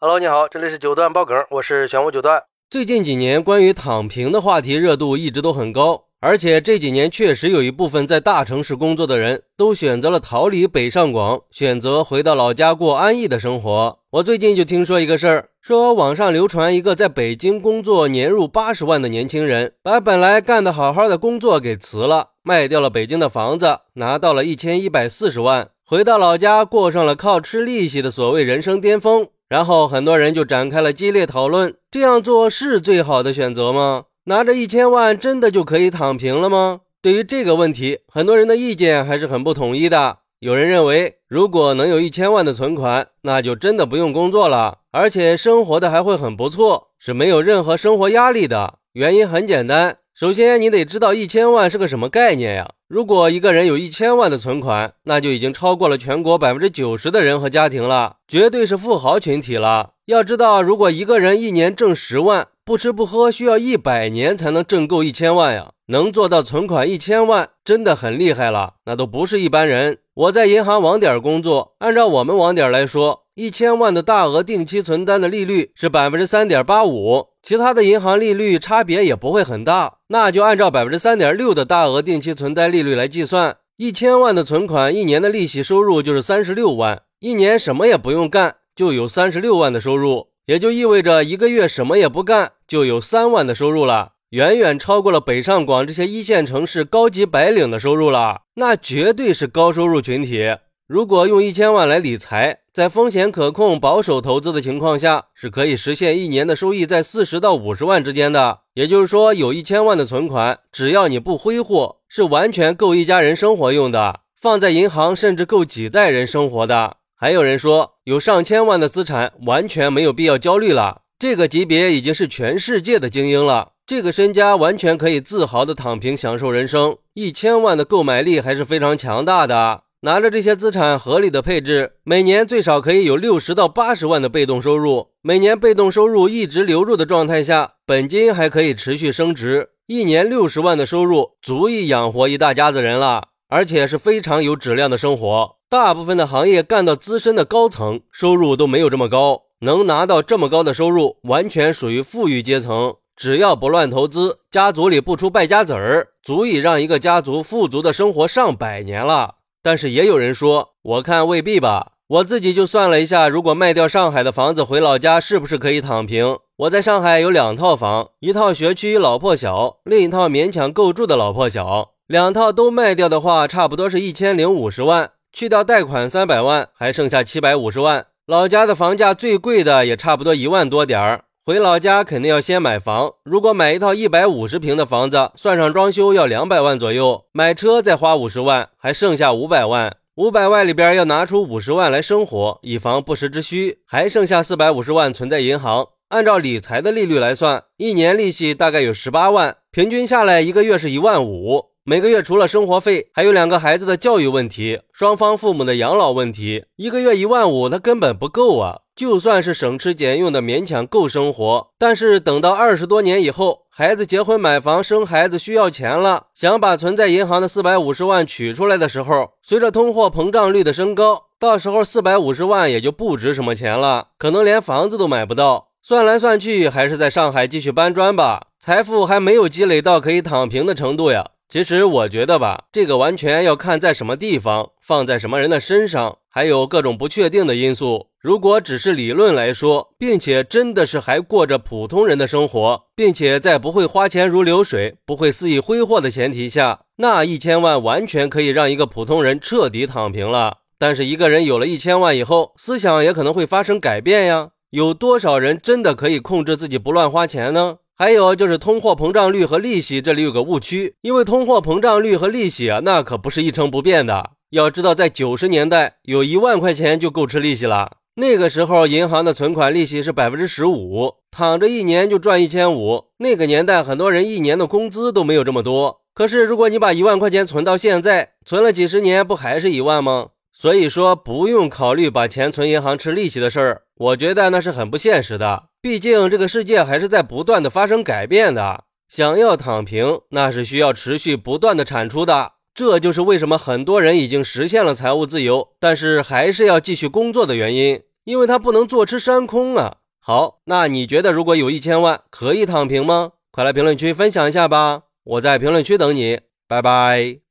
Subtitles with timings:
[0.00, 2.40] Hello，你好，这里是九段爆梗，我是玄武九段。
[2.70, 13.98] 最近几年，关于躺平的话题热度一直都很高，而且这几年确实有一部分在大城市工作的人都选择了逃离北上广，选择回到老家过安逸的生活。
[14.10, 25.70] 我最近就听说一个事儿，说网上流传一个在北京工作年入八十万的年轻人，把本来干得好好的工作给辞了，卖掉了北京的房子，拿到了一千一百四十万。
[25.84, 34.04] 回到老家，过上了靠吃利息的所谓人生巅峰，然后很多人就展开了激烈讨论：这样做是最好的选择吗？
[34.24, 36.80] 拿着一千万真的就可以躺平了吗？
[37.00, 40.18] 对于这个问题，很多人的意见还是很不统一的。
[40.40, 48.74] 有人认为，如果能有一千万的存款，那就真的不用工作了，而且生活的还会很不错，是没有任何生活压力的。
[48.92, 49.96] 原因很简单。
[50.18, 52.72] 首先，你得知道一千万是个什么概念呀？
[52.88, 59.90] 如果一个人有一千万的存款，那就已经超过了全国百分之九十的人和家庭了，绝对是富豪群体了。
[60.06, 65.70] 要知道，如果一个人一年挣十万，不吃不喝需要一百年才能挣够一千万呀！
[65.86, 69.98] 能做到存款一千万，真的很厉害了，那都不是一般人。
[70.14, 73.26] 我在银行网点工作，按照我们网点来说。
[73.38, 100.56] 一千万的大额定期存单的利率是百分之三点八五，其他的银行利率差别也不会很大，那就按照百分之三点六的大额定期存单利率来计算，一千万的存款一年的利息收入就是三十六万，一年什么也不用干就有三十六万的收入，也就意味着一个月什么也不干就有三万的收入了，远远超过了北上广这些一线城市高级白领的收入了，那绝对是高收入群体。
[100.88, 108.60] 如果用一千万来理财，在风险可控、保守投资的情况下，是可以实现一年的收益在四十到五十万之间的。
[108.72, 116.96] 也就是说，有一千万的存款，只要你不挥霍，是完全够一家人生活用的，放在银行甚至够几代人生活的。
[117.14, 129.82] 还有人说，有上千万的资产，完全没有必要焦虑了，这个级别已经是全世界的精英了，这个身家完全可以自豪的躺平享受人生，一千万的购买力还是非常强大的。
[130.00, 135.08] 拿着这些资产合理的配置，每年最少可以有六十到八十万的被动收入。
[135.22, 139.70] 每年被动收入一直流入的状态下，本金还可以持续升值。
[139.88, 145.56] 一年六十万的收入足以养活一大家子人了，而且是非常有质量的生活。
[145.68, 149.42] 大部分的行业干到资深的高层，收入都没有这么高。
[149.62, 152.94] 能拿到这么高的收入，完全属于富裕阶层。
[153.16, 159.37] 只要不乱投资，家族里不出败家子儿，足以让一个家族富足的生活上百年了。
[159.62, 161.92] 但是也有人说，我看未必吧。
[162.08, 166.38] 我自己就算了一下，如果卖掉上海的房子回老家，是不是可以躺平？
[166.56, 171.90] 我在上海有两套房，一套学区老破小，另一套勉强够住的老破小。
[172.06, 178.06] 两套都卖掉的话，差不多是一千零五十万，去掉贷款三百万，还剩下七百五十万。
[178.26, 181.24] 老家的房价最贵的也差不多一万多点儿。
[181.48, 187.24] 回老家肯定要先买房，如果买一套一百五十平的房子，算上装修要两百万左右。
[187.32, 189.96] 买车再花五十万，还剩下五百万。
[190.16, 195.86] 五百万里边要拿出五十万来生活，以防不时之需，还剩下四百五十万存在银行。
[196.08, 201.70] 按照理财的利率来算，一年利息大概有十八万，平均下来一个月是一万五。
[201.82, 208.80] 每个月除了生活费，还有两个孩子的教育问题，双方父母的养老问题，一个月一万五，那根本不够啊！
[208.98, 225.68] 就算是省吃俭用的勉强够生活，但是等到二十多年以后，孩子结婚买房生孩子需要钱了，想把存在银行的四百五十万取出来的时候，随着通货膨胀率的升高，到时候四百五十万也就不值什么钱了，可能连房子都买不到。
[225.80, 231.24] 算来算去，还是在上海继续搬砖吧，财富还没有积累到可以躺平的程度呀。
[231.48, 238.08] 其实我觉得吧，这个完全要看在什么地方，放在什么人的身上，还有各种不确定的因素。
[238.20, 250.58] 如果只是理论来说，并且真的是还过着普通人的生活，并且在不会花钱如流水、不会肆意挥霍的前提下，那一千万完全可以让一个普通人彻底躺平了。
[250.78, 254.50] 但是一个人有了一千万以后，思想也可能会发生改变呀。
[254.68, 257.78] 有多少人真的可以控制自己不乱花钱呢？
[258.00, 264.30] 还有就是通货膨胀率和利息，这里有个误区，因为通货膨胀率和利息啊，那可不是一成不变的。
[264.50, 267.96] 要知道，在九十年代，有一万块钱就够吃利息了。
[268.14, 273.06] 那个时候，银行的存款利息是百分之十五，躺着一年就赚一千五。
[273.18, 276.02] 那个年代，很多人一年的工资都没有这么多。
[276.14, 280.28] 可是，如果你把一万块钱存到现在，存了几十年，不还是一万吗？
[280.52, 285.64] 所以说，不用考虑把钱存银行吃利息的事儿，我觉得那是很不现实的。
[285.88, 292.52] 毕竟这个世界还是在不断的发生改变的，想要躺平，那是需要持续不断的产出的。
[292.74, 298.02] 这就是为什么很多人已经实现了财务自由，但是还是要继续工作的原因。
[298.24, 299.96] 因为他不能坐吃山空啊。
[300.20, 303.32] 好，那你觉得如果有一千万，可以躺平吗？
[303.50, 307.47] 快来评论区分享一下吧，我在评论区等你，拜拜。